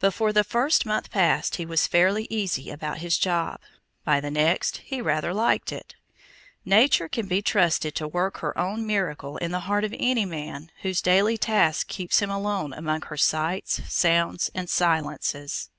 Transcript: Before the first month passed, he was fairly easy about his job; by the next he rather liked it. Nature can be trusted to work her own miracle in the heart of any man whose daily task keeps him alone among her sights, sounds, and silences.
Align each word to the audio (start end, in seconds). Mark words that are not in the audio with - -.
Before 0.00 0.32
the 0.32 0.42
first 0.42 0.84
month 0.84 1.12
passed, 1.12 1.54
he 1.54 1.64
was 1.64 1.86
fairly 1.86 2.26
easy 2.28 2.70
about 2.70 2.98
his 2.98 3.16
job; 3.16 3.60
by 4.04 4.18
the 4.18 4.28
next 4.28 4.78
he 4.78 5.00
rather 5.00 5.32
liked 5.32 5.70
it. 5.70 5.94
Nature 6.64 7.08
can 7.08 7.28
be 7.28 7.40
trusted 7.40 7.94
to 7.94 8.08
work 8.08 8.38
her 8.38 8.58
own 8.58 8.84
miracle 8.84 9.36
in 9.36 9.52
the 9.52 9.60
heart 9.70 9.84
of 9.84 9.94
any 9.96 10.24
man 10.24 10.72
whose 10.82 11.00
daily 11.00 11.38
task 11.38 11.86
keeps 11.86 12.18
him 12.18 12.32
alone 12.32 12.72
among 12.72 13.02
her 13.02 13.16
sights, 13.16 13.80
sounds, 13.88 14.50
and 14.56 14.68
silences. 14.68 15.70